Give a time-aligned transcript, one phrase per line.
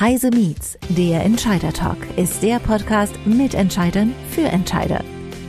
[0.00, 5.02] Heise Meets, der Entscheider Talk, ist der Podcast mit Entscheidern für Entscheider.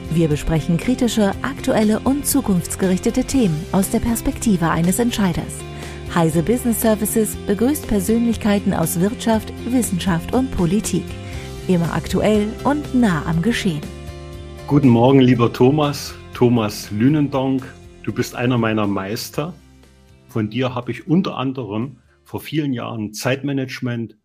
[0.09, 5.53] Wir besprechen kritische, aktuelle und zukunftsgerichtete Themen aus der Perspektive eines Entscheiders.
[6.15, 11.05] Heise Business Services begrüßt Persönlichkeiten aus Wirtschaft, Wissenschaft und Politik.
[11.67, 13.83] Immer aktuell und nah am Geschehen.
[14.65, 16.15] Guten Morgen, lieber Thomas.
[16.33, 17.71] Thomas Lünendonk,
[18.01, 19.53] du bist einer meiner Meister.
[20.27, 24.18] Von dir habe ich unter anderem vor vielen Jahren Zeitmanagement,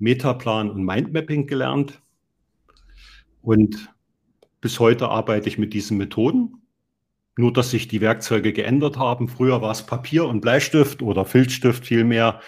[0.00, 2.00] Metaplan und Mindmapping gelernt.
[3.42, 3.94] Und
[4.60, 6.56] bis heute arbeite ich mit diesen Methoden.
[7.36, 9.28] Nur, dass sich die Werkzeuge geändert haben.
[9.28, 12.40] Früher war es Papier und Bleistift oder Filzstift vielmehr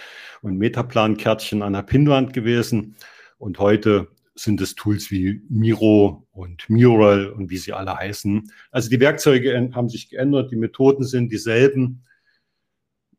[0.42, 2.96] und Metaplan-Kärtchen an der Pinnwand gewesen.
[3.38, 8.50] Und heute sind es Tools wie Miro und Mural und wie sie alle heißen.
[8.70, 12.04] Also die Werkzeuge haben sich geändert, die Methoden sind dieselben.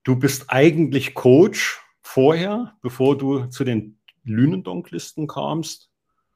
[0.04, 5.90] Du bist eigentlich Coach vorher, bevor du zu den Lünendonk-Listen kamst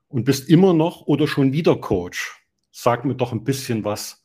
[0.07, 2.41] und bist immer noch oder schon wieder Coach.
[2.71, 4.23] Sag mir doch ein bisschen was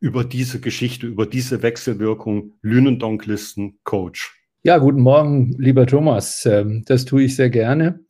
[0.00, 4.34] über diese Geschichte, über diese Wechselwirkung Lünendonk-Listen Coach.
[4.62, 6.48] Ja, guten Morgen, lieber Thomas.
[6.86, 8.00] Das tue ich sehr gerne.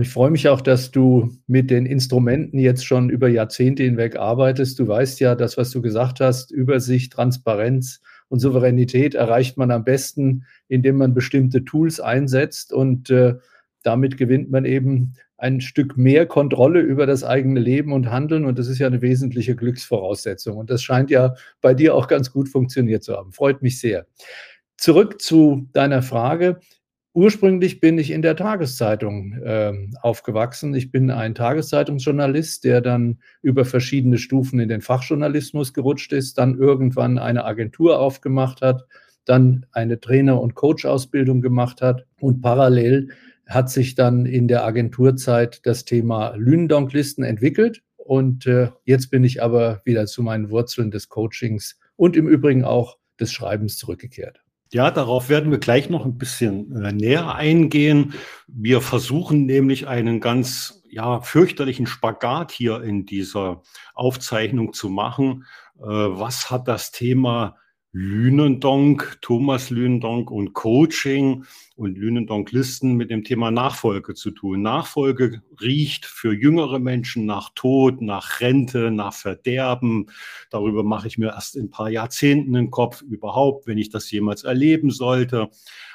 [0.00, 4.78] Ich freue mich auch, dass du mit den Instrumenten jetzt schon über Jahrzehnte hinweg arbeitest.
[4.78, 9.84] Du weißt ja, das, was du gesagt hast, Übersicht, Transparenz und Souveränität erreicht man am
[9.84, 13.12] besten, indem man bestimmte Tools einsetzt und
[13.84, 18.44] damit gewinnt man eben ein Stück mehr Kontrolle über das eigene Leben und Handeln.
[18.44, 20.56] Und das ist ja eine wesentliche Glücksvoraussetzung.
[20.56, 23.32] Und das scheint ja bei dir auch ganz gut funktioniert zu haben.
[23.32, 24.06] Freut mich sehr.
[24.76, 26.60] Zurück zu deiner Frage.
[27.12, 30.74] Ursprünglich bin ich in der Tageszeitung äh, aufgewachsen.
[30.74, 36.58] Ich bin ein Tageszeitungsjournalist, der dann über verschiedene Stufen in den Fachjournalismus gerutscht ist, dann
[36.58, 38.86] irgendwann eine Agentur aufgemacht hat,
[39.26, 43.10] dann eine Trainer- und Coach-Ausbildung gemacht hat und parallel
[43.46, 47.82] hat sich dann in der Agenturzeit das Thema Lünendonk-Listen entwickelt.
[47.96, 52.64] Und äh, jetzt bin ich aber wieder zu meinen Wurzeln des Coachings und im Übrigen
[52.64, 54.40] auch des Schreibens zurückgekehrt.
[54.72, 58.14] Ja, darauf werden wir gleich noch ein bisschen äh, näher eingehen.
[58.48, 63.62] Wir versuchen nämlich einen ganz ja, fürchterlichen Spagat hier in dieser
[63.94, 65.44] Aufzeichnung zu machen.
[65.78, 67.56] Äh, was hat das Thema
[67.96, 71.44] Lünendonk, Thomas Lünendonk und Coaching
[71.76, 74.62] und Lünendonk-Listen mit dem Thema Nachfolge zu tun.
[74.62, 80.06] Nachfolge riecht für jüngere Menschen nach Tod, nach Rente, nach Verderben.
[80.50, 84.10] Darüber mache ich mir erst in ein paar Jahrzehnten den Kopf überhaupt, wenn ich das
[84.10, 85.50] jemals erleben sollte.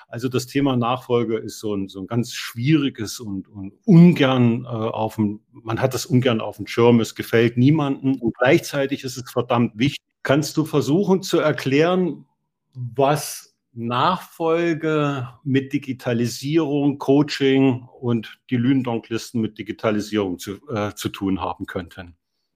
[0.08, 4.68] Also das Thema Nachfolge ist so ein, so ein ganz schwieriges und, und ungern äh,
[4.68, 9.18] auf dem, man hat das ungern auf dem Schirm, es gefällt niemanden und gleichzeitig ist
[9.18, 12.25] es verdammt wichtig, Kannst du versuchen zu erklären,
[12.74, 21.66] was Nachfolge mit Digitalisierung, Coaching und die Lünendonk-Listen mit Digitalisierung zu, äh, zu tun haben
[21.66, 22.16] könnten?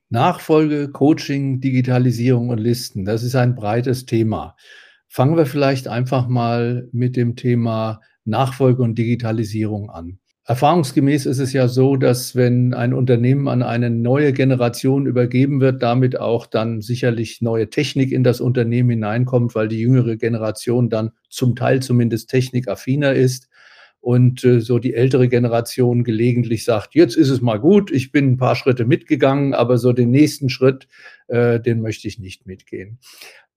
[0.09, 4.55] Nachfolge, Coaching, Digitalisierung und Listen, das ist ein breites Thema.
[5.07, 10.19] Fangen wir vielleicht einfach mal mit dem Thema Nachfolge und Digitalisierung an.
[10.45, 15.81] Erfahrungsgemäß ist es ja so, dass wenn ein Unternehmen an eine neue Generation übergeben wird,
[15.81, 21.11] damit auch dann sicherlich neue Technik in das Unternehmen hineinkommt, weil die jüngere Generation dann
[21.29, 23.47] zum Teil zumindest technikaffiner ist
[24.01, 28.33] und äh, so die ältere Generation gelegentlich sagt, jetzt ist es mal gut, ich bin
[28.33, 30.89] ein paar Schritte mitgegangen, aber so den nächsten Schritt,
[31.29, 32.99] äh, den möchte ich nicht mitgehen.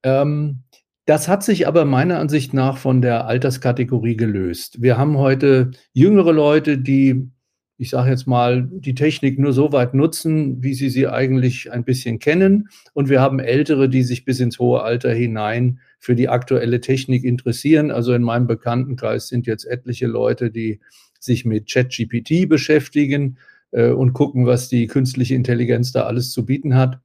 [0.05, 0.63] Ähm,
[1.07, 4.83] das hat sich aber meiner Ansicht nach von der Alterskategorie gelöst.
[4.83, 7.31] Wir haben heute jüngere Leute, die,
[7.79, 11.85] ich sage jetzt mal, die Technik nur so weit nutzen, wie sie sie eigentlich ein
[11.85, 12.69] bisschen kennen.
[12.93, 17.23] Und wir haben ältere, die sich bis ins hohe Alter hinein für die aktuelle Technik
[17.23, 17.93] interessieren.
[17.93, 20.81] Also in meinem Bekanntenkreis sind jetzt etliche Leute, die
[21.21, 23.39] sich mit ChatGPT beschäftigen
[23.71, 26.99] äh, und gucken, was die künstliche Intelligenz da alles zu bieten hat.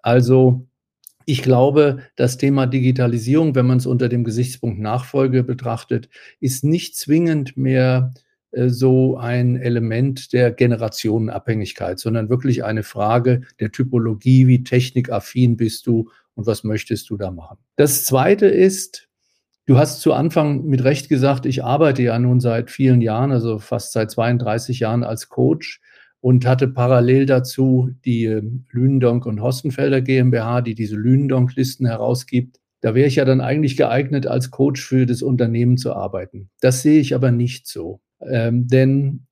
[0.00, 0.66] Also
[1.26, 6.08] ich glaube, das Thema Digitalisierung, wenn man es unter dem Gesichtspunkt Nachfolge betrachtet,
[6.40, 8.12] ist nicht zwingend mehr
[8.52, 15.86] äh, so ein Element der Generationenabhängigkeit, sondern wirklich eine Frage der Typologie, wie technikaffin bist
[15.86, 17.58] du und was möchtest du da machen.
[17.76, 19.08] Das Zweite ist,
[19.66, 23.58] du hast zu Anfang mit Recht gesagt, ich arbeite ja nun seit vielen Jahren, also
[23.58, 25.80] fast seit 32 Jahren als Coach
[26.22, 32.60] und hatte parallel dazu die ähm, Lünendonk und Hostenfelder GmbH, die diese Lünendonk-Listen herausgibt.
[32.80, 36.48] Da wäre ich ja dann eigentlich geeignet, als Coach für das Unternehmen zu arbeiten.
[36.60, 38.00] Das sehe ich aber nicht so.
[38.24, 39.26] Ähm, denn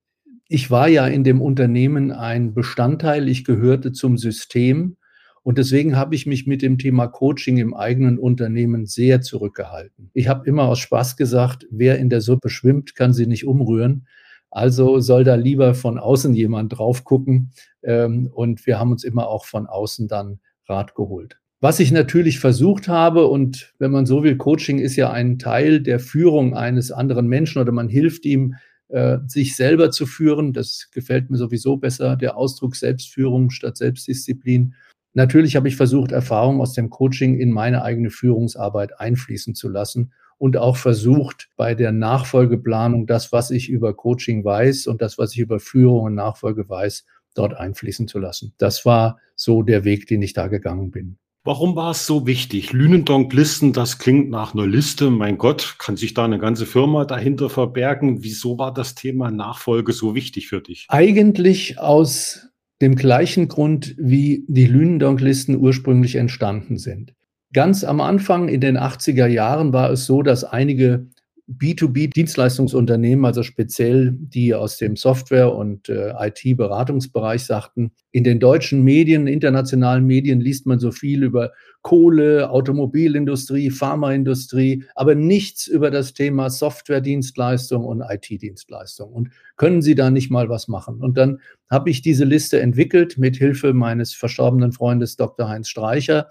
[0.48, 4.96] ich war ja in dem Unternehmen ein Bestandteil, ich gehörte zum System
[5.44, 10.10] und deswegen habe ich mich mit dem Thema Coaching im eigenen Unternehmen sehr zurückgehalten.
[10.12, 14.06] Ich habe immer aus Spaß gesagt, wer in der Suppe schwimmt, kann sie nicht umrühren.
[14.50, 17.52] Also soll da lieber von außen jemand drauf gucken.
[17.82, 21.38] Ähm, und wir haben uns immer auch von außen dann Rat geholt.
[21.60, 25.80] Was ich natürlich versucht habe, und wenn man so will, Coaching ist ja ein Teil
[25.80, 28.54] der Führung eines anderen Menschen oder man hilft ihm,
[28.88, 30.52] äh, sich selber zu führen.
[30.52, 34.74] Das gefällt mir sowieso besser, der Ausdruck Selbstführung statt Selbstdisziplin.
[35.12, 40.12] Natürlich habe ich versucht, Erfahrungen aus dem Coaching in meine eigene Führungsarbeit einfließen zu lassen
[40.40, 45.34] und auch versucht, bei der Nachfolgeplanung das, was ich über Coaching weiß und das, was
[45.34, 47.04] ich über Führung und Nachfolge weiß,
[47.34, 48.54] dort einfließen zu lassen.
[48.56, 51.18] Das war so der Weg, den ich da gegangen bin.
[51.44, 52.72] Warum war es so wichtig?
[52.72, 55.10] Lünendonk-Listen, das klingt nach einer Liste.
[55.10, 58.22] Mein Gott, kann sich da eine ganze Firma dahinter verbergen?
[58.24, 60.86] Wieso war das Thema Nachfolge so wichtig für dich?
[60.88, 62.48] Eigentlich aus
[62.80, 67.12] dem gleichen Grund, wie die Lünendonk-Listen ursprünglich entstanden sind.
[67.52, 71.06] Ganz am Anfang in den 80er Jahren war es so, dass einige
[71.50, 79.26] B2B-Dienstleistungsunternehmen, also speziell die aus dem Software- und äh, IT-Beratungsbereich sagten, in den deutschen Medien,
[79.26, 81.50] internationalen Medien liest man so viel über
[81.82, 89.12] Kohle, Automobilindustrie, Pharmaindustrie, aber nichts über das Thema Software-Dienstleistung und IT-Dienstleistung.
[89.12, 91.00] Und können Sie da nicht mal was machen?
[91.00, 95.48] Und dann habe ich diese Liste entwickelt mit Hilfe meines verstorbenen Freundes Dr.
[95.48, 96.28] Heinz Streicher.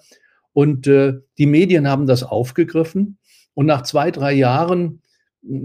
[0.53, 3.17] Und äh, die Medien haben das aufgegriffen.
[3.53, 5.01] Und nach zwei, drei Jahren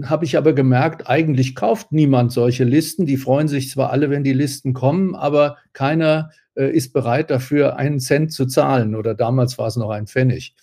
[0.03, 3.05] habe ich aber gemerkt, eigentlich kauft niemand solche Listen.
[3.05, 7.75] Die freuen sich zwar alle, wenn die Listen kommen, aber keiner äh, ist bereit dafür,
[7.77, 8.95] einen Cent zu zahlen.
[8.95, 10.55] Oder damals war es noch ein Pfennig.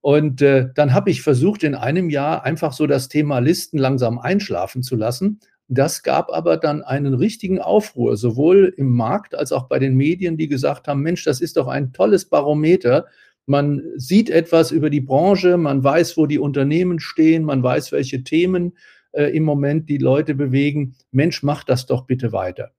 [0.00, 4.18] Und äh, dann habe ich versucht, in einem Jahr einfach so das Thema Listen langsam
[4.18, 5.40] einschlafen zu lassen.
[5.68, 10.38] Das gab aber dann einen richtigen Aufruhr, sowohl im Markt als auch bei den Medien,
[10.38, 13.06] die gesagt haben, Mensch, das ist doch ein tolles Barometer
[13.48, 18.22] man sieht etwas über die Branche, man weiß, wo die Unternehmen stehen, man weiß, welche
[18.22, 18.76] Themen
[19.12, 20.96] äh, im Moment die Leute bewegen.
[21.10, 22.72] Mensch, mach das doch bitte weiter.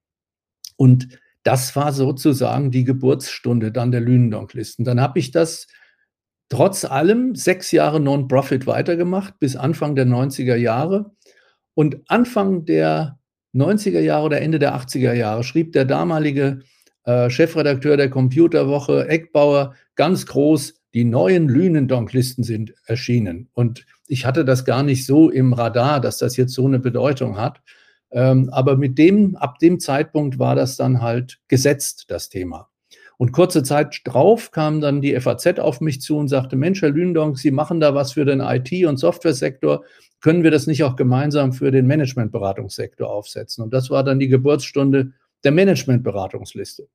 [0.77, 4.85] Und das war sozusagen die Geburtsstunde dann der Lünendonk-Listen.
[4.85, 5.67] Dann habe ich das
[6.49, 11.11] trotz allem sechs Jahre Non-Profit weitergemacht bis Anfang der 90er Jahre.
[11.73, 13.19] Und Anfang der
[13.55, 16.59] 90er Jahre oder Ende der 80er Jahre schrieb der damalige
[17.09, 23.49] äh, Chefredakteur der Computerwoche Eckbauer ganz groß, die neuen Lünendonk-Listen sind erschienen.
[23.53, 27.37] Und ich hatte das gar nicht so im Radar, dass das jetzt so eine Bedeutung
[27.37, 27.61] hat.
[28.11, 32.69] Ähm, aber mit dem, ab dem Zeitpunkt war das dann halt gesetzt, das Thema.
[33.17, 36.91] Und kurze Zeit drauf kam dann die FAZ auf mich zu und sagte, Mensch, Herr
[36.91, 39.83] Lündonk, Sie machen da was für den IT- und Softwaresektor.
[40.21, 43.63] Können wir das nicht auch gemeinsam für den Managementberatungssektor aufsetzen?
[43.63, 45.13] Und das war dann die Geburtsstunde
[45.43, 46.87] der Managementberatungsliste.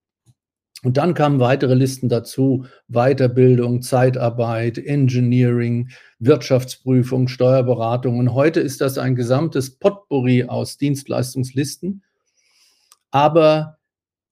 [0.84, 5.88] Und dann kamen weitere Listen dazu, Weiterbildung, Zeitarbeit, Engineering,
[6.18, 8.18] Wirtschaftsprüfung, Steuerberatung.
[8.18, 12.02] Und heute ist das ein gesamtes Potpourri aus Dienstleistungslisten.
[13.10, 13.78] Aber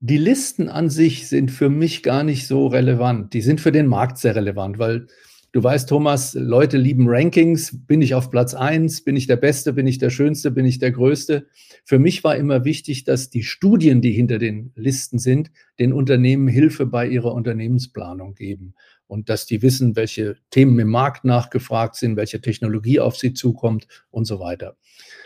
[0.00, 3.32] die Listen an sich sind für mich gar nicht so relevant.
[3.32, 5.06] Die sind für den Markt sehr relevant, weil
[5.54, 7.78] Du weißt, Thomas, Leute lieben Rankings.
[7.86, 9.04] Bin ich auf Platz eins?
[9.04, 9.74] Bin ich der Beste?
[9.74, 10.50] Bin ich der Schönste?
[10.50, 11.46] Bin ich der Größte?
[11.84, 16.48] Für mich war immer wichtig, dass die Studien, die hinter den Listen sind, den Unternehmen
[16.48, 18.74] Hilfe bei ihrer Unternehmensplanung geben
[19.06, 23.86] und dass die wissen, welche Themen im Markt nachgefragt sind, welche Technologie auf sie zukommt
[24.10, 24.78] und so weiter.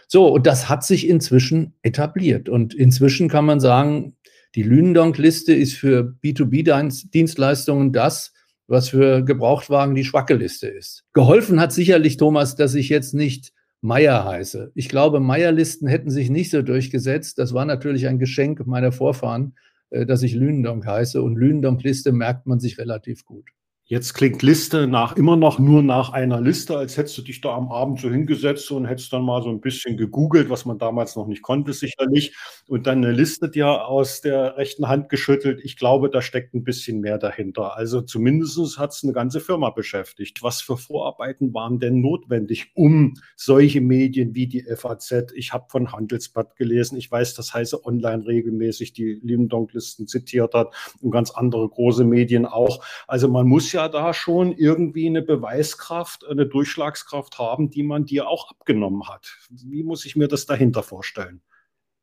[0.08, 2.48] So, und das hat sich inzwischen etabliert.
[2.48, 4.16] Und inzwischen kann man sagen,
[4.56, 8.32] die Lünendonk-Liste ist für B2B-Dienstleistungen das,
[8.68, 11.04] was für Gebrauchtwagen die Schwackeliste ist.
[11.12, 14.72] Geholfen hat sicherlich Thomas, dass ich jetzt nicht Meier heiße.
[14.74, 17.38] Ich glaube, Meierlisten hätten sich nicht so durchgesetzt.
[17.38, 19.56] Das war natürlich ein Geschenk meiner Vorfahren,
[19.90, 21.22] äh, dass ich Lünendonk heiße.
[21.22, 23.50] Und Lünendonk-Liste merkt man sich relativ gut.
[23.88, 27.54] Jetzt klingt Liste nach immer noch nur nach einer Liste, als hättest du dich da
[27.54, 31.14] am Abend so hingesetzt und hättest dann mal so ein bisschen gegoogelt, was man damals
[31.14, 32.34] noch nicht konnte, sicherlich,
[32.66, 35.60] und dann eine Liste dir aus der rechten Hand geschüttelt.
[35.62, 37.76] Ich glaube, da steckt ein bisschen mehr dahinter.
[37.76, 40.42] Also zumindest hat es eine ganze Firma beschäftigt.
[40.42, 45.92] Was für Vorarbeiten waren denn notwendig, um solche Medien wie die FAZ, ich habe von
[45.92, 51.68] Handelsblatt gelesen, ich weiß, dass Heise Online regelmäßig die Lindonk-Listen zitiert hat und ganz andere
[51.68, 52.84] große Medien auch.
[53.06, 58.28] Also man muss ja da schon irgendwie eine Beweiskraft, eine Durchschlagskraft haben, die man dir
[58.28, 59.38] auch abgenommen hat.
[59.50, 61.42] Wie muss ich mir das dahinter vorstellen?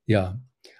[0.05, 0.39] Ja,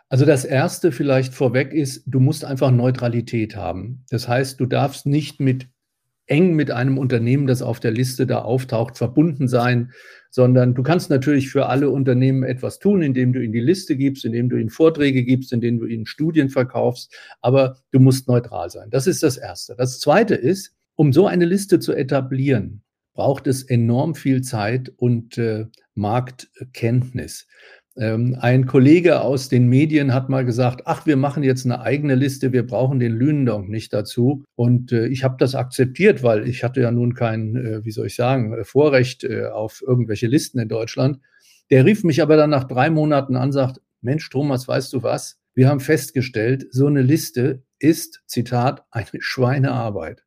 [0.10, 4.06] also das Erste vielleicht vorweg ist, du musst einfach Neutralität haben.
[4.10, 5.68] Das heißt, du darfst nicht mit
[6.26, 9.92] eng mit einem Unternehmen, das auf der Liste da auftaucht, verbunden sein,
[10.30, 14.24] sondern du kannst natürlich für alle Unternehmen etwas tun, indem du ihnen die Liste gibst,
[14.24, 18.90] indem du ihnen Vorträge gibst, indem du ihnen Studien verkaufst, aber du musst neutral sein.
[18.90, 19.76] Das ist das Erste.
[19.78, 22.84] Das Zweite ist, um so eine Liste zu etablieren,
[23.14, 27.48] braucht es enorm viel Zeit und äh, Marktkenntnis.
[27.96, 32.16] Ähm, ein Kollege aus den Medien hat mal gesagt, ach, wir machen jetzt eine eigene
[32.16, 34.44] Liste, wir brauchen den Lünendonk nicht dazu.
[34.56, 38.08] Und äh, ich habe das akzeptiert, weil ich hatte ja nun kein, äh, wie soll
[38.08, 41.20] ich sagen, äh, Vorrecht äh, auf irgendwelche Listen in Deutschland.
[41.70, 45.40] Der rief mich aber dann nach drei Monaten an, sagt, Mensch, Thomas, weißt du was?
[45.54, 50.24] Wir haben festgestellt, so eine Liste ist, Zitat, eine Schweinearbeit.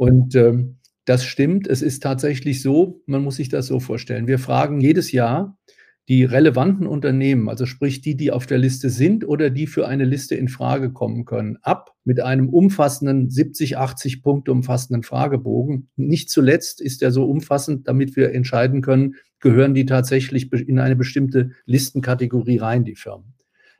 [0.00, 1.66] Und ähm, das stimmt.
[1.66, 4.26] Es ist tatsächlich so, man muss sich das so vorstellen.
[4.26, 5.58] Wir fragen jedes Jahr
[6.08, 10.06] die relevanten Unternehmen, also sprich die, die auf der Liste sind oder die für eine
[10.06, 15.90] Liste in Frage kommen können, ab mit einem umfassenden 70, 80 Punkte umfassenden Fragebogen.
[15.96, 20.96] Nicht zuletzt ist er so umfassend, damit wir entscheiden können, gehören die tatsächlich in eine
[20.96, 23.34] bestimmte Listenkategorie rein, die Firmen.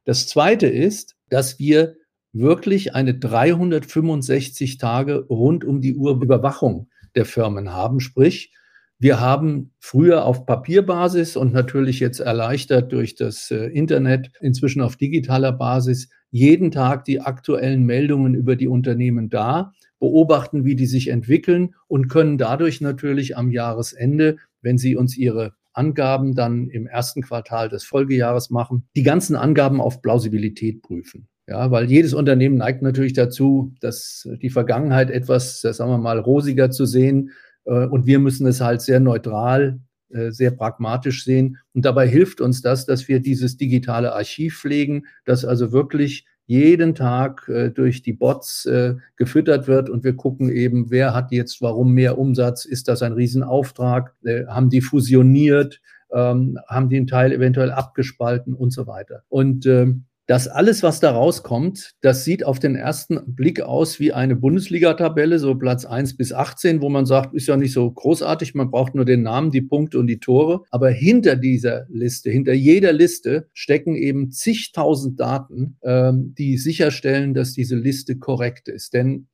[0.04, 1.96] Das zweite ist, dass wir
[2.32, 8.00] wirklich eine 365 Tage rund um die Uhr Überwachung der Firmen haben.
[8.00, 8.52] Sprich,
[8.98, 14.96] wir haben früher auf Papierbasis und natürlich jetzt erleichtert durch das äh, Internet, inzwischen auf
[14.96, 21.08] digitaler Basis, jeden Tag die aktuellen Meldungen über die Unternehmen da, beobachten, wie die sich
[21.08, 27.22] entwickeln und können dadurch natürlich am Jahresende, wenn sie uns ihre Angaben dann im ersten
[27.22, 31.28] Quartal des Folgejahres machen, die ganzen Angaben auf Plausibilität prüfen.
[31.50, 36.70] Ja, weil jedes Unternehmen neigt natürlich dazu, dass die Vergangenheit etwas, sagen wir mal, rosiger
[36.70, 37.32] zu sehen,
[37.64, 39.80] äh, und wir müssen es halt sehr neutral,
[40.10, 41.58] äh, sehr pragmatisch sehen.
[41.74, 46.94] Und dabei hilft uns das, dass wir dieses digitale Archiv pflegen, das also wirklich jeden
[46.94, 48.68] Tag äh, durch die Bots
[49.16, 53.12] gefüttert wird und wir gucken eben, wer hat jetzt warum mehr Umsatz, ist das ein
[53.12, 54.14] Riesenauftrag,
[54.48, 55.80] haben die fusioniert,
[56.12, 59.22] ähm, haben die einen Teil eventuell abgespalten und so weiter.
[59.28, 64.12] Und ähm, das alles, was da rauskommt, das sieht auf den ersten Blick aus wie
[64.12, 68.54] eine Bundesliga-Tabelle, so Platz 1 bis 18, wo man sagt, ist ja nicht so großartig,
[68.54, 70.62] man braucht nur den Namen, die Punkte und die Tore.
[70.70, 77.54] Aber hinter dieser Liste, hinter jeder Liste stecken eben zigtausend Daten, ähm, die sicherstellen, dass
[77.54, 78.94] diese Liste korrekt ist.
[78.94, 79.26] Denn,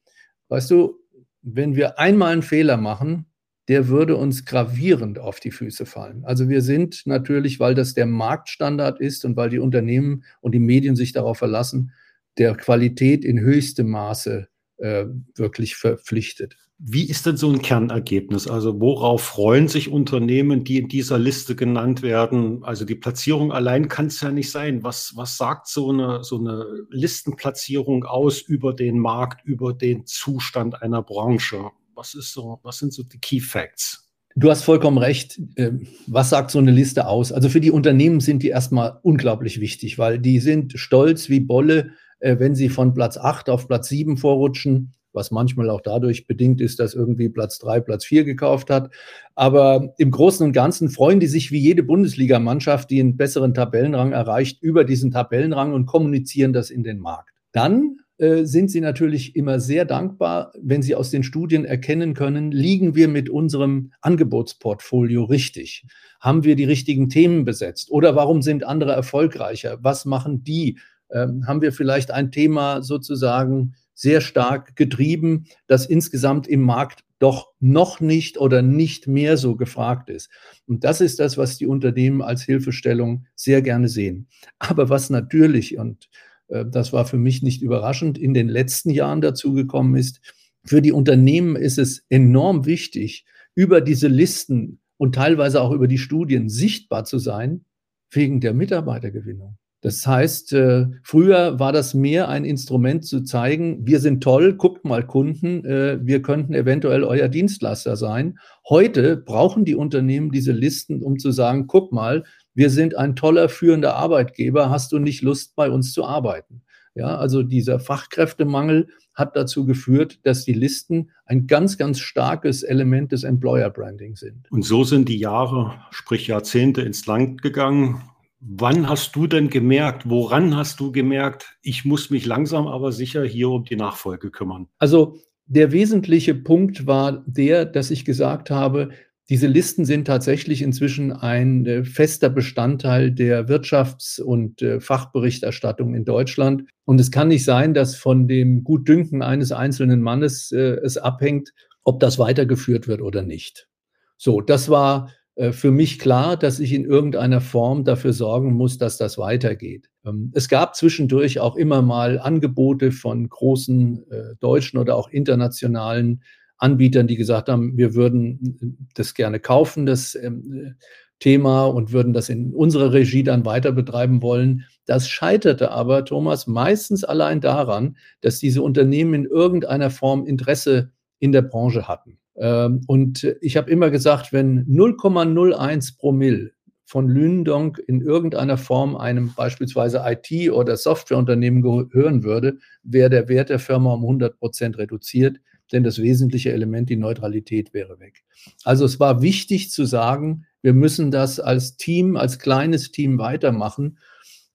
[0.49, 0.95] weißt du,
[1.43, 3.27] wenn wir einmal einen Fehler machen,
[3.69, 6.25] der würde uns gravierend auf die Füße fallen.
[6.25, 10.61] Also wir sind natürlich, weil das der Marktstandard ist und weil die Unternehmen und die
[10.61, 11.93] Medien sich darauf verlassen,
[12.39, 16.57] der Qualität in höchstem Maße äh, wirklich verpflichtet.
[16.79, 18.47] Wie ist denn so ein Kernergebnis?
[18.47, 22.63] Also worauf freuen sich Unternehmen, die in dieser Liste genannt werden?
[22.65, 24.85] Also die Platzierung allein kann es ja nicht sein.
[24.85, 30.83] Was, was sagt so eine, so eine Listenplatzierung aus über den Markt, über den Zustand
[30.83, 31.71] einer Branche?
[31.97, 34.07] Was ist so, was sind so die Key Facts?
[34.35, 35.41] Du hast vollkommen recht.
[35.57, 37.33] Ähm, was sagt so eine Liste aus?
[37.33, 41.93] Also für die Unternehmen sind die erstmal unglaublich wichtig, weil die sind stolz wie Bolle,
[42.21, 46.61] äh, wenn sie von Platz 8 auf Platz 7 vorrutschen, was manchmal auch dadurch bedingt
[46.61, 48.93] ist, dass irgendwie Platz 3, Platz 4 gekauft hat.
[49.35, 54.13] Aber im Großen und Ganzen freuen die sich wie jede Bundesligamannschaft, die einen besseren Tabellenrang
[54.13, 57.31] erreicht, über diesen Tabellenrang und kommunizieren das in den Markt.
[57.53, 62.95] Dann sind sie natürlich immer sehr dankbar, wenn sie aus den Studien erkennen können, liegen
[62.95, 65.85] wir mit unserem Angebotsportfolio richtig?
[66.21, 67.91] Haben wir die richtigen Themen besetzt?
[67.91, 69.79] Oder warum sind andere erfolgreicher?
[69.83, 70.79] Was machen die?
[71.11, 77.49] Ähm, haben wir vielleicht ein Thema sozusagen sehr stark getrieben, das insgesamt im Markt doch
[77.61, 80.31] noch nicht oder nicht mehr so gefragt ist.
[80.67, 84.29] Und das ist das, was die Unternehmen als Hilfestellung sehr gerne sehen.
[84.59, 86.09] Aber was natürlich, und äh,
[86.49, 90.21] das war für mich nicht überraschend, in den letzten Jahren dazugekommen ist.
[90.65, 93.25] Für die Unternehmen ist es enorm wichtig,
[93.55, 97.65] über diese Listen und teilweise auch über die Studien sichtbar zu sein,
[98.11, 99.59] wegen der Mitarbeitergewinnung.
[99.83, 104.85] Das heißt, äh, früher war das mehr ein Instrument zu zeigen, wir sind toll, guckt
[104.85, 108.39] mal Kunden, äh, wir könnten eventuell euer Dienstleister sein.
[108.69, 112.25] Heute brauchen die Unternehmen diese Listen, um zu sagen, guck mal,
[112.57, 116.63] wir sind ein toller führender Arbeitgeber, hast du nicht Lust, bei uns zu arbeiten?
[116.95, 123.13] Ja, also dieser Fachkräftemangel hat dazu geführt, dass die Listen ein ganz, ganz starkes Element
[123.13, 124.51] des Employer Branding sind.
[124.51, 128.03] Und so sind die Jahre, sprich Jahrzehnte ins Land gegangen.
[128.41, 133.25] Wann hast du denn gemerkt, woran hast du gemerkt, ich muss mich langsam aber sicher
[133.25, 134.69] hier um die Nachfolge kümmern?
[134.79, 138.91] Also der wesentliche Punkt war der, dass ich gesagt habe,
[139.29, 146.05] diese Listen sind tatsächlich inzwischen ein äh, fester Bestandteil der Wirtschafts- und äh, Fachberichterstattung in
[146.05, 146.65] Deutschland.
[146.85, 151.53] Und es kann nicht sein, dass von dem Gutdünken eines einzelnen Mannes äh, es abhängt,
[151.83, 153.69] ob das weitergeführt wird oder nicht.
[154.17, 155.11] So, das war
[155.51, 159.91] für mich klar, dass ich in irgendeiner Form dafür sorgen muss, dass das weitergeht.
[160.03, 164.07] Ähm, es gab zwischendurch auch immer mal Angebote von großen
[164.41, 166.23] deutschen oder auch internationalen
[166.59, 170.77] Anbietern, die gesagt haben, wir würden das gerne kaufen, das ähm,
[171.19, 174.65] Thema und würden das in unserer Regie dann weiter betreiben wollen.
[174.85, 181.33] Das scheiterte aber, Thomas, meistens allein daran, dass diese Unternehmen in irgendeiner Form Interesse in
[181.33, 182.19] der Branche hatten.
[182.37, 186.53] Ähm, und ich habe immer gesagt, wenn 0,01 Promille
[186.85, 193.49] von Lündong in irgendeiner Form einem beispielsweise IT- oder Softwareunternehmen gehören würde, wäre der Wert
[193.49, 195.39] der Firma um 100 Prozent reduziert,
[195.73, 198.25] denn das wesentliche Element, die Neutralität, wäre weg.
[198.65, 203.99] Also es war wichtig zu sagen, wir müssen das als Team, als kleines Team weitermachen.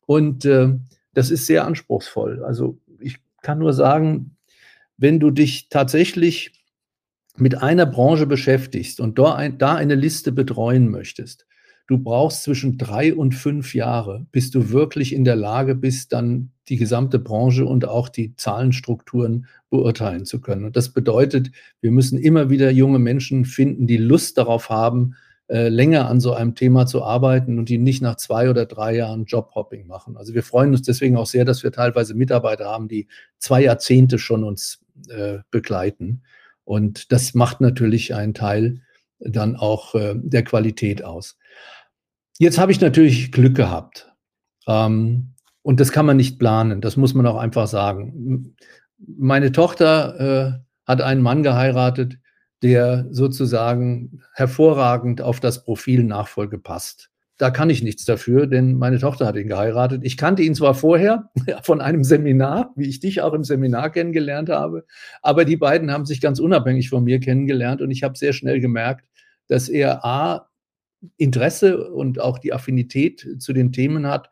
[0.05, 0.73] Und äh,
[1.13, 2.43] das ist sehr anspruchsvoll.
[2.43, 4.37] Also ich kann nur sagen,
[4.97, 6.51] wenn du dich tatsächlich
[7.37, 11.47] mit einer Branche beschäftigst und da, ein, da eine Liste betreuen möchtest,
[11.87, 16.51] du brauchst zwischen drei und fünf Jahre, bis du wirklich in der Lage bist, dann
[16.71, 20.63] die gesamte Branche und auch die Zahlenstrukturen beurteilen zu können.
[20.63, 21.51] Und das bedeutet,
[21.81, 25.15] wir müssen immer wieder junge Menschen finden, die Lust darauf haben,
[25.49, 28.95] äh, länger an so einem Thema zu arbeiten und die nicht nach zwei oder drei
[28.95, 30.15] Jahren Jobhopping machen.
[30.15, 34.17] Also wir freuen uns deswegen auch sehr, dass wir teilweise Mitarbeiter haben, die zwei Jahrzehnte
[34.17, 36.23] schon uns äh, begleiten.
[36.63, 38.79] Und das macht natürlich einen Teil
[39.19, 41.37] dann auch äh, der Qualität aus.
[42.39, 44.09] Jetzt habe ich natürlich Glück gehabt.
[44.67, 48.55] Ähm, und das kann man nicht planen, das muss man auch einfach sagen.
[48.97, 52.17] Meine Tochter äh, hat einen Mann geheiratet,
[52.63, 57.09] der sozusagen hervorragend auf das Profil Nachfolge passt.
[57.37, 60.01] Da kann ich nichts dafür, denn meine Tochter hat ihn geheiratet.
[60.03, 61.31] Ich kannte ihn zwar vorher
[61.63, 64.85] von einem Seminar, wie ich dich auch im Seminar kennengelernt habe,
[65.23, 68.59] aber die beiden haben sich ganz unabhängig von mir kennengelernt und ich habe sehr schnell
[68.59, 69.07] gemerkt,
[69.47, 70.47] dass er A,
[71.17, 74.29] Interesse und auch die Affinität zu den Themen hat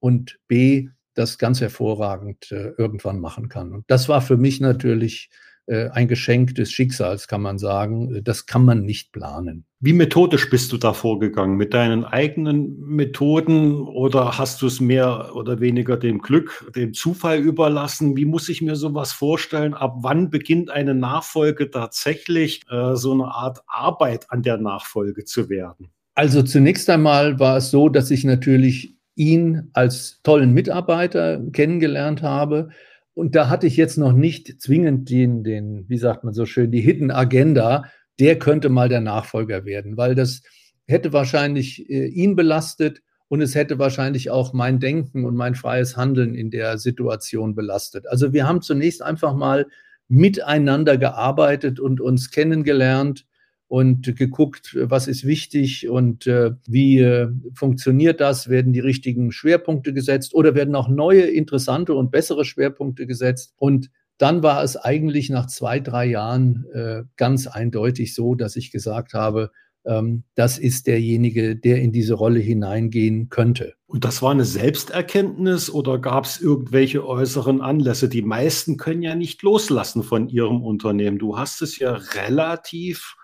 [0.00, 3.72] und B, das ganz hervorragend äh, irgendwann machen kann.
[3.72, 5.30] Und das war für mich natürlich
[5.66, 8.24] äh, ein Geschenk des Schicksals, kann man sagen.
[8.24, 9.66] Das kann man nicht planen.
[9.78, 11.56] Wie methodisch bist du da vorgegangen?
[11.56, 17.38] Mit deinen eigenen Methoden oder hast du es mehr oder weniger dem Glück, dem Zufall
[17.38, 18.16] überlassen?
[18.16, 19.74] Wie muss ich mir sowas vorstellen?
[19.74, 25.48] Ab wann beginnt eine Nachfolge tatsächlich äh, so eine Art Arbeit an der Nachfolge zu
[25.48, 25.90] werden?
[26.14, 32.70] Also zunächst einmal war es so, dass ich natürlich ihn als tollen Mitarbeiter kennengelernt habe.
[33.14, 36.70] Und da hatte ich jetzt noch nicht zwingend den, den, wie sagt man so schön,
[36.70, 37.84] die Hidden Agenda,
[38.18, 40.42] der könnte mal der Nachfolger werden, weil das
[40.86, 45.96] hätte wahrscheinlich äh, ihn belastet und es hätte wahrscheinlich auch mein Denken und mein freies
[45.96, 48.06] Handeln in der Situation belastet.
[48.08, 49.66] Also wir haben zunächst einfach mal
[50.08, 53.26] miteinander gearbeitet und uns kennengelernt
[53.70, 58.48] und geguckt, was ist wichtig und äh, wie äh, funktioniert das?
[58.48, 63.54] Werden die richtigen Schwerpunkte gesetzt oder werden auch neue, interessante und bessere Schwerpunkte gesetzt?
[63.58, 68.72] Und dann war es eigentlich nach zwei, drei Jahren äh, ganz eindeutig so, dass ich
[68.72, 69.52] gesagt habe,
[69.86, 73.74] ähm, das ist derjenige, der in diese Rolle hineingehen könnte.
[73.86, 78.08] Und das war eine Selbsterkenntnis oder gab es irgendwelche äußeren Anlässe?
[78.08, 81.20] Die meisten können ja nicht loslassen von ihrem Unternehmen.
[81.20, 83.14] Du hast es ja relativ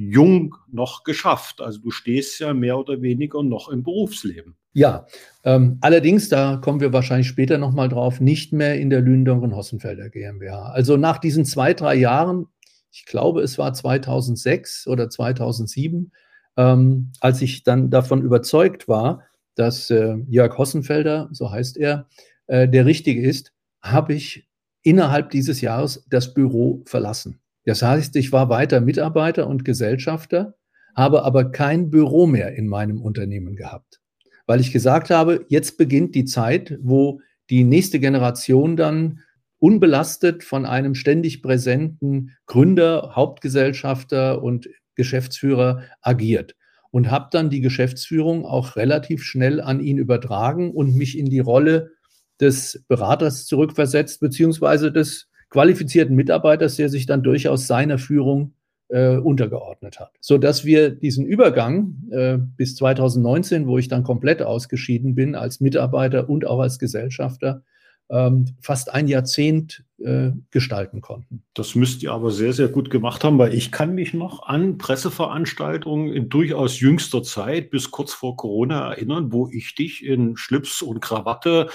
[0.00, 1.60] jung noch geschafft.
[1.60, 4.56] Also du stehst ja mehr oder weniger noch im Berufsleben.
[4.72, 5.06] Ja,
[5.44, 10.08] ähm, allerdings, da kommen wir wahrscheinlich später nochmal drauf, nicht mehr in der Lündong Hossenfelder
[10.08, 10.70] GmbH.
[10.70, 12.46] Also nach diesen zwei, drei Jahren,
[12.90, 16.12] ich glaube, es war 2006 oder 2007,
[16.56, 22.06] ähm, als ich dann davon überzeugt war, dass äh, Jörg Hossenfelder, so heißt er,
[22.46, 24.48] äh, der Richtige ist, habe ich
[24.82, 27.40] innerhalb dieses Jahres das Büro verlassen.
[27.70, 30.54] Das heißt, ich war weiter Mitarbeiter und Gesellschafter,
[30.96, 34.00] habe aber kein Büro mehr in meinem Unternehmen gehabt,
[34.48, 39.20] weil ich gesagt habe, jetzt beginnt die Zeit, wo die nächste Generation dann
[39.60, 46.56] unbelastet von einem ständig präsenten Gründer, Hauptgesellschafter und Geschäftsführer agiert
[46.90, 51.38] und habe dann die Geschäftsführung auch relativ schnell an ihn übertragen und mich in die
[51.38, 51.92] Rolle
[52.40, 58.54] des Beraters zurückversetzt, beziehungsweise des qualifizierten Mitarbeiters, der sich dann durchaus seiner Führung
[58.88, 60.12] äh, untergeordnet hat.
[60.20, 65.60] So dass wir diesen Übergang äh, bis 2019, wo ich dann komplett ausgeschieden bin als
[65.60, 67.62] Mitarbeiter und auch als Gesellschafter,
[68.10, 71.42] ähm, fast ein Jahrzehnt äh, gestalten konnten.
[71.54, 74.78] Das müsst ihr aber sehr, sehr gut gemacht haben, weil ich kann mich noch an
[74.78, 80.82] Presseveranstaltungen in durchaus jüngster Zeit bis kurz vor Corona erinnern, wo ich dich in Schlips
[80.82, 81.68] und Krawatte,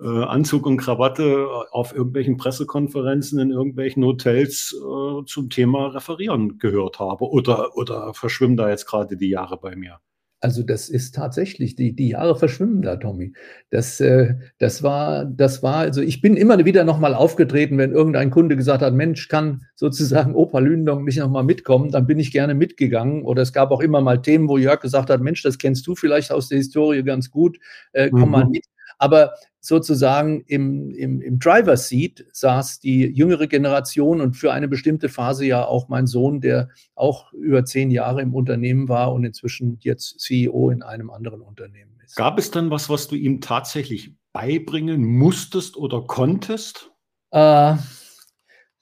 [0.00, 6.98] äh, Anzug und Krawatte auf irgendwelchen Pressekonferenzen in irgendwelchen Hotels äh, zum Thema referieren gehört
[6.98, 7.30] habe.
[7.30, 10.00] Oder, oder verschwimmen da jetzt gerade die Jahre bei mir?
[10.42, 13.34] Also das ist tatsächlich, die, die Jahre verschwimmen da, Tommy.
[13.70, 18.30] Das, äh, das war, das war, also ich bin immer wieder nochmal aufgetreten, wenn irgendein
[18.30, 22.54] Kunde gesagt hat, Mensch, kann sozusagen Opa Lündong nicht nochmal mitkommen, dann bin ich gerne
[22.54, 23.22] mitgegangen.
[23.22, 25.94] Oder es gab auch immer mal Themen, wo Jörg gesagt hat, Mensch, das kennst du
[25.94, 27.58] vielleicht aus der Historie ganz gut,
[27.92, 28.30] äh, komm mhm.
[28.30, 28.64] mal mit.
[29.00, 35.08] Aber sozusagen im, im, im Driver Seat saß die jüngere Generation und für eine bestimmte
[35.08, 39.78] Phase ja auch mein Sohn, der auch über zehn Jahre im Unternehmen war und inzwischen
[39.80, 42.14] jetzt CEO in einem anderen Unternehmen ist.
[42.16, 46.90] Gab es dann was, was du ihm tatsächlich beibringen musstest oder konntest?
[47.30, 47.76] Äh,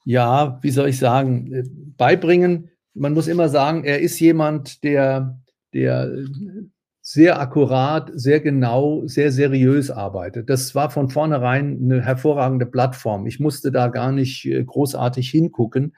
[0.03, 2.71] ja, wie soll ich sagen, beibringen.
[2.93, 5.39] Man muss immer sagen, er ist jemand, der,
[5.73, 6.11] der
[7.11, 10.47] sehr akkurat, sehr genau, sehr seriös arbeitet.
[10.47, 13.25] Das war von vornherein eine hervorragende Plattform.
[13.25, 15.95] Ich musste da gar nicht äh, großartig hingucken.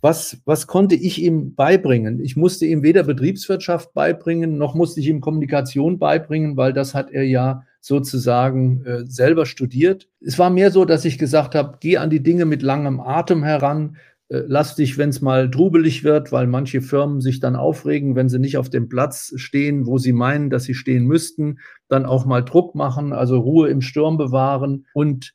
[0.00, 2.20] Was, was konnte ich ihm beibringen?
[2.20, 7.10] Ich musste ihm weder Betriebswirtschaft beibringen, noch musste ich ihm Kommunikation beibringen, weil das hat
[7.10, 10.06] er ja sozusagen äh, selber studiert.
[10.20, 13.42] Es war mehr so, dass ich gesagt habe, geh an die Dinge mit langem Atem
[13.42, 13.96] heran,
[14.28, 18.38] lass dich, wenn es mal trubelig wird, weil manche Firmen sich dann aufregen, wenn sie
[18.38, 22.44] nicht auf dem Platz stehen, wo sie meinen, dass sie stehen müssten, dann auch mal
[22.44, 25.34] Druck machen, also Ruhe im Sturm bewahren und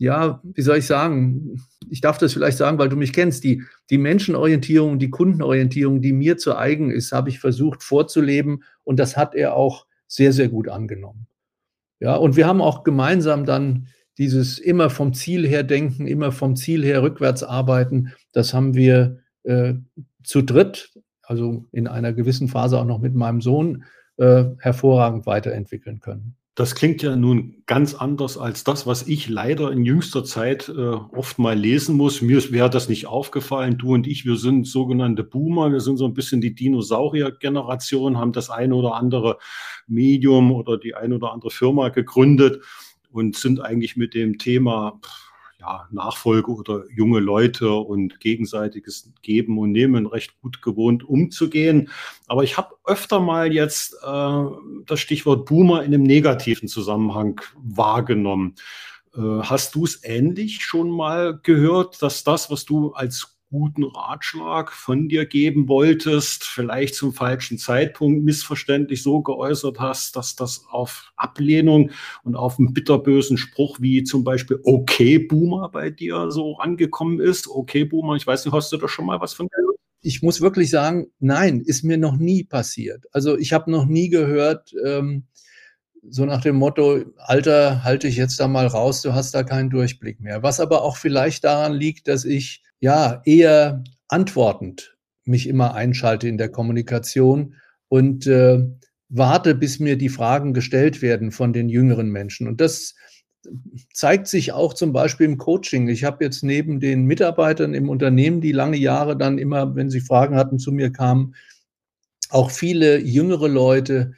[0.00, 1.60] ja, wie soll ich sagen?
[1.90, 3.42] Ich darf das vielleicht sagen, weil du mich kennst.
[3.42, 9.00] Die, die Menschenorientierung, die Kundenorientierung, die mir zu eigen ist, habe ich versucht vorzuleben und
[9.00, 11.26] das hat er auch sehr, sehr gut angenommen.
[11.98, 16.54] Ja, und wir haben auch gemeinsam dann dieses immer vom Ziel her denken, immer vom
[16.54, 19.74] Ziel her rückwärts arbeiten, das haben wir äh,
[20.22, 23.84] zu dritt, also in einer gewissen Phase auch noch mit meinem Sohn,
[24.16, 26.36] äh, hervorragend weiterentwickeln können.
[26.58, 30.72] Das klingt ja nun ganz anders als das, was ich leider in jüngster Zeit äh,
[30.72, 32.20] oft mal lesen muss.
[32.20, 33.78] Mir wäre das nicht aufgefallen.
[33.78, 35.70] Du und ich, wir sind sogenannte Boomer.
[35.70, 39.38] Wir sind so ein bisschen die Dinosaurier-Generation, haben das eine oder andere
[39.86, 42.60] Medium oder die eine oder andere Firma gegründet
[43.08, 45.00] und sind eigentlich mit dem Thema
[45.60, 51.90] ja, Nachfolge oder junge Leute und gegenseitiges Geben und Nehmen recht gut gewohnt umzugehen.
[52.26, 54.44] Aber ich habe öfter mal jetzt äh,
[54.86, 58.54] das Stichwort Boomer in einem negativen Zusammenhang wahrgenommen.
[59.14, 64.72] Äh, hast du es ähnlich schon mal gehört, dass das, was du als guten Ratschlag
[64.72, 71.12] von dir geben wolltest, vielleicht zum falschen Zeitpunkt missverständlich so geäußert hast, dass das auf
[71.16, 71.90] Ablehnung
[72.24, 77.48] und auf einen bitterbösen Spruch wie zum Beispiel Okay Boomer bei dir so angekommen ist.
[77.48, 79.78] Okay Boomer, ich weiß nicht, hast du da schon mal was von gehört?
[80.02, 83.04] Ich muss wirklich sagen, nein, ist mir noch nie passiert.
[83.12, 85.24] Also ich habe noch nie gehört, ähm,
[86.10, 89.70] so nach dem Motto, Alter, halte ich jetzt da mal raus, du hast da keinen
[89.70, 90.42] Durchblick mehr.
[90.42, 96.38] Was aber auch vielleicht daran liegt, dass ich ja, eher antwortend mich immer einschalte in
[96.38, 97.54] der Kommunikation
[97.88, 98.64] und äh,
[99.08, 102.46] warte, bis mir die Fragen gestellt werden von den jüngeren Menschen.
[102.48, 102.94] Und das
[103.92, 105.88] zeigt sich auch zum Beispiel im Coaching.
[105.88, 110.00] Ich habe jetzt neben den Mitarbeitern im Unternehmen, die lange Jahre dann immer, wenn sie
[110.00, 111.34] Fragen hatten, zu mir kamen,
[112.30, 114.12] auch viele jüngere Leute,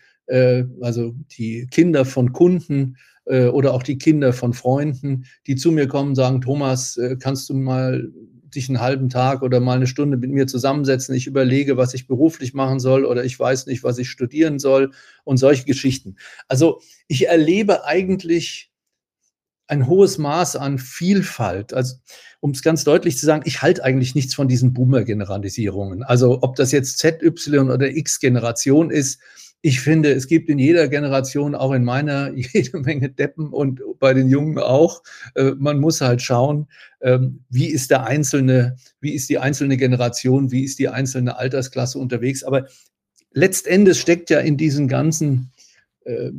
[0.80, 5.88] also die Kinder von Kunden äh, oder auch die Kinder von Freunden, die zu mir
[5.88, 8.10] kommen sagen, Thomas, äh, kannst du mal
[8.54, 11.14] dich einen halben Tag oder mal eine Stunde mit mir zusammensetzen.
[11.14, 14.90] Ich überlege, was ich beruflich machen soll oder ich weiß nicht, was ich studieren soll
[15.22, 16.16] und solche Geschichten.
[16.48, 18.72] Also ich erlebe eigentlich
[19.68, 21.72] ein hohes Maß an Vielfalt.
[21.72, 21.96] Also
[22.40, 26.02] um es ganz deutlich zu sagen, ich halte eigentlich nichts von diesen Boomer-Generalisierungen.
[26.02, 29.20] Also ob das jetzt Z, Y oder X-Generation ist,
[29.62, 34.14] ich finde, es gibt in jeder Generation, auch in meiner, jede Menge Deppen und bei
[34.14, 35.02] den Jungen auch.
[35.34, 36.66] Äh, man muss halt schauen,
[37.00, 41.98] ähm, wie ist der einzelne, wie ist die einzelne Generation, wie ist die einzelne Altersklasse
[41.98, 42.42] unterwegs.
[42.42, 42.66] Aber
[43.32, 45.52] letztendlich steckt ja in diesen ganzen
[46.04, 46.30] äh,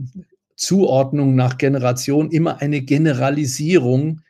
[0.55, 4.21] Zuordnungen nach Generation immer eine Generalisierung,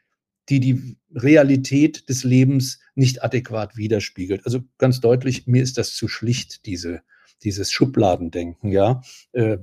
[0.50, 4.46] die die Realität des Lebens nicht adäquat widerspiegelt.
[4.46, 7.02] Also ganz deutlich, mir ist das zu schlicht, diese
[7.44, 9.02] dieses Schubladendenken, ja.
[9.34, 9.58] Äh,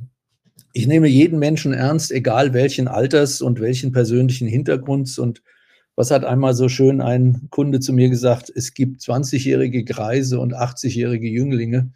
[0.72, 5.18] ich nehme jeden Menschen ernst, egal welchen Alters und welchen persönlichen Hintergrunds.
[5.18, 5.42] Und
[5.96, 8.52] was hat einmal so schön ein Kunde zu mir gesagt?
[8.54, 11.92] Es gibt 20-jährige Greise und 80-jährige Jünglinge.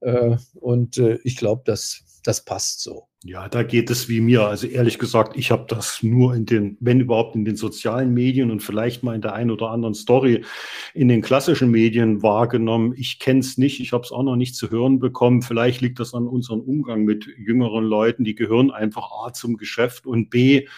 [0.00, 3.08] Äh, und äh, ich glaube, das, das passt so.
[3.28, 4.46] Ja, da geht es wie mir.
[4.46, 8.52] Also ehrlich gesagt, ich habe das nur in den, wenn überhaupt in den sozialen Medien
[8.52, 10.44] und vielleicht mal in der einen oder anderen Story
[10.94, 12.94] in den klassischen Medien wahrgenommen.
[12.96, 15.42] Ich kenne es nicht, ich habe es auch noch nicht zu hören bekommen.
[15.42, 18.22] Vielleicht liegt das an unserem Umgang mit jüngeren Leuten.
[18.22, 20.68] Die gehören einfach A zum Geschäft und B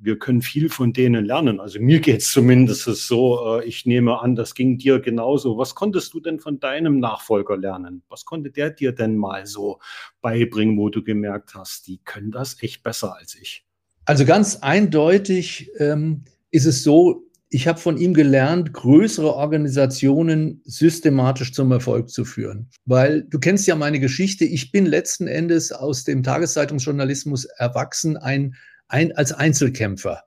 [0.00, 1.60] wir können viel von denen lernen.
[1.60, 3.58] Also mir geht es zumindest so.
[3.58, 5.58] Äh, ich nehme an, das ging dir genauso.
[5.58, 8.02] Was konntest du denn von deinem Nachfolger lernen?
[8.08, 9.80] Was konnte der dir denn mal so
[10.20, 13.64] beibringen, wo du gemerkt hast, die können das echt besser als ich?
[14.04, 21.52] Also ganz eindeutig ähm, ist es so, ich habe von ihm gelernt, größere Organisationen systematisch
[21.52, 22.68] zum Erfolg zu führen.
[22.84, 24.44] Weil du kennst ja meine Geschichte.
[24.44, 28.54] Ich bin letzten Endes aus dem Tageszeitungsjournalismus erwachsen, ein,
[28.88, 30.24] ein, als Einzelkämpfer.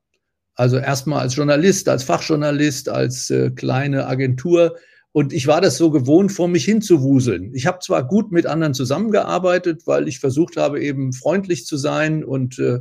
[0.55, 4.77] Also erstmal als Journalist, als Fachjournalist, als äh, kleine Agentur.
[5.11, 7.53] Und ich war das so gewohnt, vor mich hinzuwuseln.
[7.53, 12.23] Ich habe zwar gut mit anderen zusammengearbeitet, weil ich versucht habe, eben freundlich zu sein
[12.23, 12.79] und äh,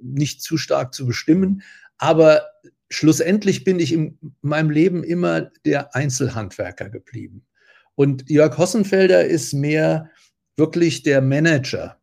[0.00, 1.62] nicht zu stark zu bestimmen.
[1.98, 2.42] Aber
[2.90, 7.46] schlussendlich bin ich in meinem Leben immer der Einzelhandwerker geblieben.
[7.94, 10.10] Und Jörg Hossenfelder ist mehr
[10.56, 11.98] wirklich der Manager.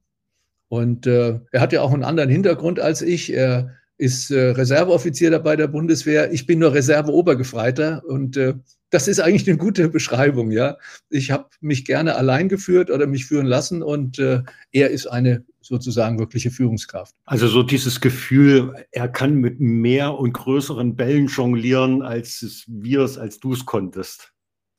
[0.69, 3.33] Und äh, er hat ja auch einen anderen Hintergrund als ich.
[3.33, 6.31] Er ist äh, Reserveoffizier bei der Bundeswehr.
[6.31, 8.53] Ich bin nur Reserveobergefreiter und äh,
[8.91, 10.77] das ist eigentlich eine gute Beschreibung, ja.
[11.09, 15.43] Ich habe mich gerne allein geführt oder mich führen lassen und äh, er ist eine
[15.61, 17.13] sozusagen wirkliche Führungskraft.
[17.25, 23.17] Also so dieses Gefühl, er kann mit mehr und größeren Bällen jonglieren, als wir es,
[23.17, 24.33] als du es konntest.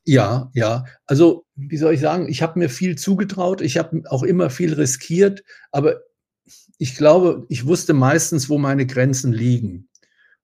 [0.07, 0.85] Ja, ja.
[1.05, 4.73] Also, wie soll ich sagen, ich habe mir viel zugetraut, ich habe auch immer viel
[4.73, 6.01] riskiert, aber
[6.79, 9.89] ich glaube, ich wusste meistens, wo meine Grenzen liegen.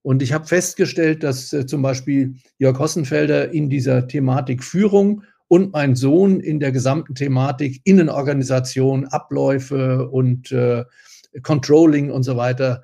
[0.03, 5.73] Und ich habe festgestellt, dass äh, zum Beispiel Jörg Hossenfelder in dieser Thematik Führung und
[5.73, 10.85] mein Sohn in der gesamten Thematik Innenorganisation, Abläufe und äh,
[11.43, 12.83] Controlling und so weiter,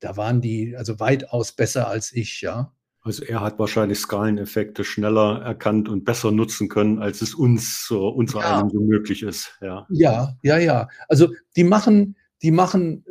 [0.00, 2.73] da waren die also weitaus besser als ich, ja.
[3.04, 8.08] Also er hat wahrscheinlich Skaleneffekte schneller erkannt und besser nutzen können, als es uns, so,
[8.08, 8.60] unser ja.
[8.60, 9.52] einem so möglich ist.
[9.60, 9.86] Ja.
[9.90, 10.88] ja, ja, ja.
[11.06, 13.04] Also die machen, die machen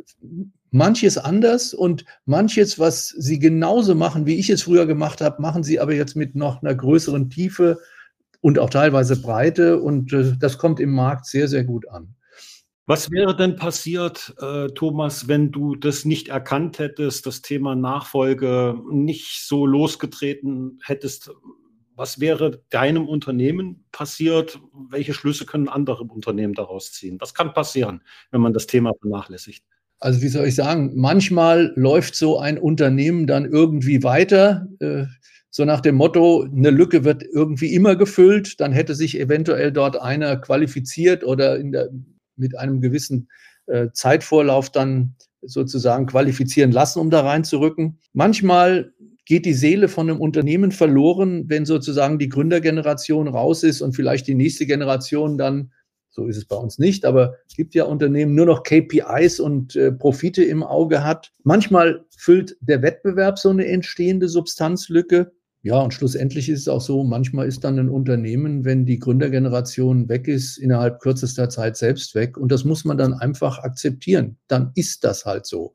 [0.72, 5.62] manches anders und manches, was sie genauso machen, wie ich es früher gemacht habe, machen
[5.62, 7.78] sie aber jetzt mit noch einer größeren Tiefe
[8.40, 9.80] und auch teilweise Breite.
[9.80, 12.16] Und äh, das kommt im Markt sehr, sehr gut an.
[12.86, 18.78] Was wäre denn passiert, äh, Thomas, wenn du das nicht erkannt hättest, das Thema Nachfolge
[18.90, 21.30] nicht so losgetreten hättest?
[21.96, 24.60] Was wäre deinem Unternehmen passiert?
[24.90, 27.16] Welche Schlüsse können andere Unternehmen daraus ziehen?
[27.20, 29.64] Was kann passieren, wenn man das Thema vernachlässigt?
[29.98, 34.66] Also wie soll ich sagen, manchmal läuft so ein Unternehmen dann irgendwie weiter.
[34.80, 35.06] Äh,
[35.48, 39.96] so nach dem Motto, eine Lücke wird irgendwie immer gefüllt, dann hätte sich eventuell dort
[39.96, 41.88] einer qualifiziert oder der,
[42.36, 43.28] mit einem gewissen
[43.66, 47.98] äh, Zeitvorlauf dann sozusagen qualifizieren lassen, um da reinzurücken.
[48.12, 48.92] Manchmal
[49.26, 54.26] geht die Seele von einem Unternehmen verloren, wenn sozusagen die Gründergeneration raus ist und vielleicht
[54.26, 55.72] die nächste Generation dann,
[56.10, 59.76] so ist es bei uns nicht, aber es gibt ja Unternehmen, nur noch KPIs und
[59.76, 61.32] äh, Profite im Auge hat.
[61.42, 65.32] Manchmal füllt der Wettbewerb so eine entstehende Substanzlücke.
[65.64, 70.10] Ja, und schlussendlich ist es auch so, manchmal ist dann ein Unternehmen, wenn die Gründergeneration
[70.10, 72.36] weg ist, innerhalb kürzester Zeit selbst weg.
[72.36, 74.36] Und das muss man dann einfach akzeptieren.
[74.46, 75.74] Dann ist das halt so.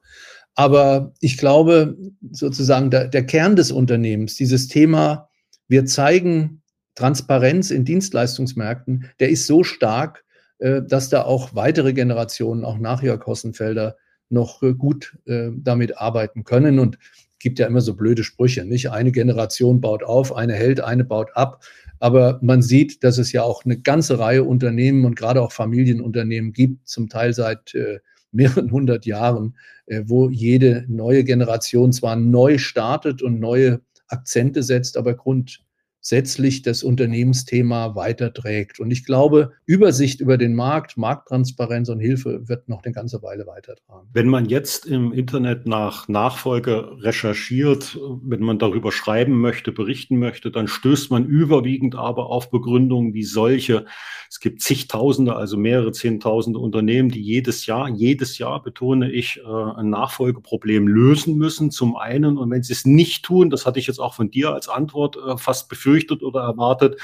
[0.53, 1.97] Aber ich glaube,
[2.31, 5.27] sozusagen der, der Kern des Unternehmens, dieses Thema,
[5.67, 6.61] wir zeigen
[6.93, 10.23] Transparenz in Dienstleistungsmärkten, der ist so stark,
[10.59, 13.97] äh, dass da auch weitere Generationen, auch nach Jörg Hossenfelder,
[14.29, 16.77] noch äh, gut äh, damit arbeiten können.
[16.77, 16.99] Und
[17.39, 18.91] gibt ja immer so blöde Sprüche, nicht?
[18.91, 21.63] Eine Generation baut auf, eine hält, eine baut ab.
[21.99, 26.53] Aber man sieht, dass es ja auch eine ganze Reihe Unternehmen und gerade auch Familienunternehmen
[26.53, 27.99] gibt, zum Teil seit äh,
[28.31, 34.97] mehreren hundert Jahren, äh, wo jede neue Generation zwar neu startet und neue Akzente setzt,
[34.97, 35.61] aber Grund,
[36.09, 38.79] grundsätzlich das Unternehmensthema weiterträgt.
[38.79, 43.45] Und ich glaube, Übersicht über den Markt, Markttransparenz und Hilfe wird noch eine ganze Weile
[43.45, 44.09] weitertragen.
[44.11, 50.49] Wenn man jetzt im Internet nach Nachfolge recherchiert, wenn man darüber schreiben möchte, berichten möchte,
[50.49, 53.85] dann stößt man überwiegend aber auf Begründungen wie solche.
[54.31, 59.47] Es gibt zigtausende, also mehrere Zehntausende Unternehmen, die jedes Jahr, jedes Jahr betone ich, äh,
[59.47, 61.69] ein Nachfolgeproblem lösen müssen.
[61.69, 62.39] Zum einen.
[62.39, 65.17] Und wenn sie es nicht tun, das hatte ich jetzt auch von dir als Antwort
[65.17, 66.99] äh, fast befürchtet, befürchtet oder erwartet,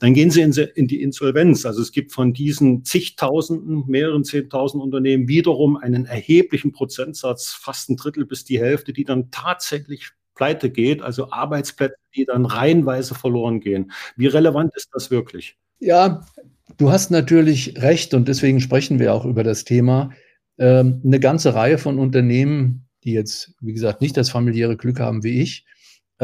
[0.00, 1.64] dann gehen sie in, die Insolvenz.
[1.66, 7.96] Also es gibt von diesen zigtausenden, mehreren zehntausend Unternehmen wiederum einen erheblichen Prozentsatz, fast ein
[7.96, 13.60] Drittel bis die Hälfte, die dann tatsächlich pleite geht, also Arbeitsplätze, die dann reihenweise verloren
[13.60, 13.92] gehen.
[14.16, 15.56] Wie relevant ist das wirklich?
[15.78, 16.26] Ja,
[16.76, 20.10] du hast natürlich recht und deswegen sprechen wir auch über das Thema.
[20.58, 25.22] Ähm, eine ganze Reihe von Unternehmen, die jetzt, wie gesagt, nicht das familiäre Glück haben
[25.22, 25.66] wie ich,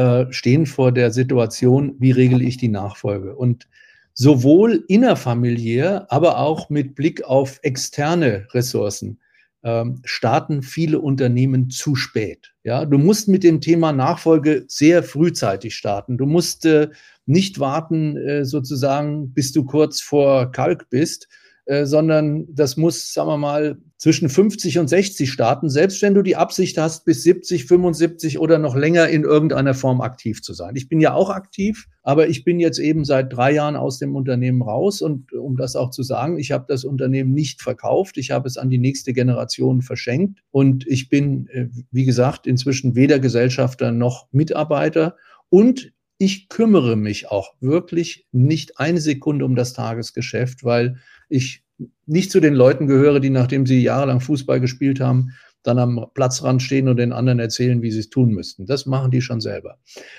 [0.00, 3.36] äh, stehen vor der Situation, wie regle ich die Nachfolge?
[3.36, 3.68] Und
[4.14, 9.20] sowohl innerfamiliär, aber auch mit Blick auf externe Ressourcen
[9.62, 12.54] ähm, starten viele Unternehmen zu spät.
[12.64, 16.16] Ja, du musst mit dem Thema Nachfolge sehr frühzeitig starten.
[16.16, 16.88] Du musst äh,
[17.26, 21.28] nicht warten, äh, sozusagen, bis du kurz vor Kalk bist,
[21.66, 26.22] äh, sondern das muss, sagen wir mal, zwischen 50 und 60 starten, selbst wenn du
[26.22, 30.74] die Absicht hast, bis 70, 75 oder noch länger in irgendeiner Form aktiv zu sein.
[30.74, 34.16] Ich bin ja auch aktiv, aber ich bin jetzt eben seit drei Jahren aus dem
[34.16, 38.30] Unternehmen raus und um das auch zu sagen, ich habe das Unternehmen nicht verkauft, ich
[38.30, 43.18] habe es an die nächste Generation verschenkt und ich bin, äh, wie gesagt, inzwischen weder
[43.18, 45.16] Gesellschafter noch Mitarbeiter
[45.50, 50.96] und ich kümmere mich auch wirklich nicht eine Sekunde um das Tagesgeschäft, weil
[51.30, 51.62] ich
[52.06, 55.30] nicht zu den Leuten gehöre, die nachdem sie jahrelang Fußball gespielt haben,
[55.62, 58.66] dann am Platzrand stehen und den anderen erzählen, wie sie es tun müssten.
[58.66, 59.78] Das machen die schon selber.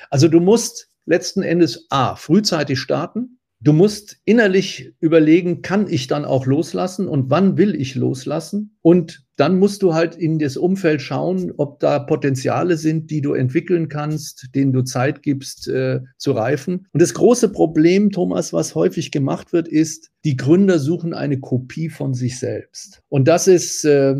[0.09, 6.25] Also du musst letzten Endes A, frühzeitig starten, Du musst innerlich überlegen, kann ich dann
[6.25, 8.75] auch loslassen und wann will ich loslassen?
[8.81, 13.33] Und dann musst du halt in das Umfeld schauen, ob da Potenziale sind, die du
[13.33, 16.87] entwickeln kannst, denen du Zeit gibst äh, zu reifen.
[16.91, 21.89] Und das große Problem, Thomas, was häufig gemacht wird, ist, die Gründer suchen eine Kopie
[21.89, 23.03] von sich selbst.
[23.09, 24.15] Und das ist äh,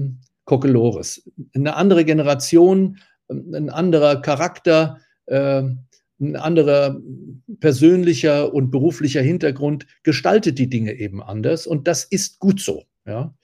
[0.46, 1.28] Kokelores.
[1.56, 5.64] Eine andere Generation, ein anderer Charakter, äh,
[6.22, 7.02] ein anderer
[7.60, 12.84] persönlicher und beruflicher Hintergrund gestaltet die Dinge eben anders und das ist gut so.
[13.06, 13.36] Ja?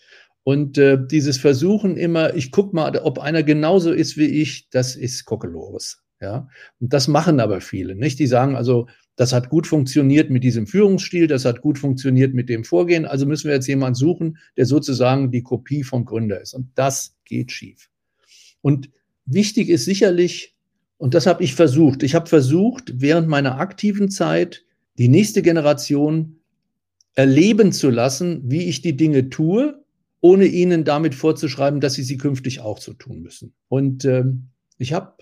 [0.44, 4.96] Und äh, dieses Versuchen immer, ich gucke mal, ob einer genauso ist wie ich, das
[4.96, 6.04] ist Kokolores.
[6.22, 6.48] Ja?
[6.80, 8.20] Und das machen aber viele, nicht?
[8.20, 8.88] Die sagen also,
[9.18, 13.26] das hat gut funktioniert mit diesem Führungsstil, das hat gut funktioniert mit dem Vorgehen, also
[13.26, 16.54] müssen wir jetzt jemanden suchen, der sozusagen die Kopie vom Gründer ist.
[16.54, 17.90] Und das geht schief.
[18.62, 18.90] Und
[19.26, 20.56] wichtig ist sicherlich,
[20.98, 22.04] und das habe ich versucht.
[22.04, 24.64] Ich habe versucht, während meiner aktiven Zeit
[24.98, 26.40] die nächste Generation
[27.14, 29.84] erleben zu lassen, wie ich die Dinge tue,
[30.22, 33.54] ohne ihnen damit vorzuschreiben, dass sie sie künftig auch so tun müssen.
[33.68, 34.26] Und äh,
[34.78, 35.14] ich habe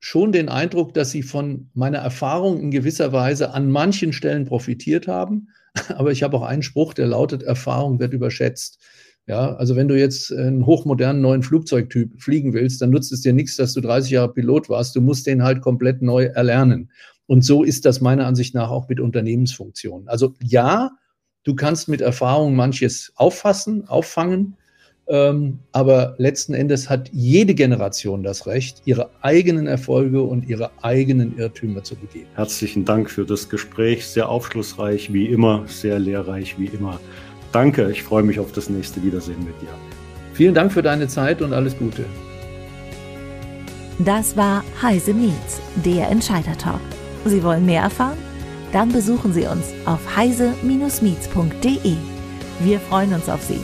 [0.00, 5.06] schon den Eindruck, dass sie von meiner Erfahrung in gewisser Weise an manchen Stellen profitiert
[5.06, 5.48] haben.
[5.88, 8.80] Aber ich habe auch einen Spruch, der lautet, Erfahrung wird überschätzt.
[9.30, 13.32] Ja, also wenn du jetzt einen hochmodernen neuen Flugzeugtyp fliegen willst, dann nutzt es dir
[13.32, 14.96] nichts, dass du 30 Jahre Pilot warst.
[14.96, 16.90] Du musst den halt komplett neu erlernen.
[17.26, 20.08] Und so ist das meiner Ansicht nach auch mit Unternehmensfunktionen.
[20.08, 20.90] Also ja,
[21.44, 24.56] du kannst mit Erfahrung manches auffassen, auffangen,
[25.06, 31.38] ähm, aber letzten Endes hat jede Generation das Recht, ihre eigenen Erfolge und ihre eigenen
[31.38, 32.26] Irrtümer zu begehen.
[32.34, 36.98] Herzlichen Dank für das Gespräch, sehr aufschlussreich wie immer, sehr lehrreich wie immer.
[37.52, 39.68] Danke, ich freue mich auf das nächste Wiedersehen mit dir.
[40.34, 42.04] Vielen Dank für deine Zeit und alles Gute.
[43.98, 46.80] Das war Heise Meets, der Entscheider-Talk.
[47.26, 48.16] Sie wollen mehr erfahren?
[48.72, 51.96] Dann besuchen Sie uns auf heise-meets.de.
[52.60, 53.60] Wir freuen uns auf Sie.